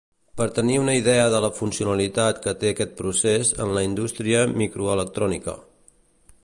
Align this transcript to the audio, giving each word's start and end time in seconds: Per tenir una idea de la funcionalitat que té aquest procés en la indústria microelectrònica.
Per 0.39 0.45
tenir 0.53 0.77
una 0.83 0.95
idea 0.99 1.27
de 1.33 1.41
la 1.43 1.51
funcionalitat 1.57 2.39
que 2.47 2.55
té 2.63 2.73
aquest 2.75 2.97
procés 3.03 3.53
en 3.67 3.77
la 3.79 3.83
indústria 3.91 4.43
microelectrònica. 4.63 5.59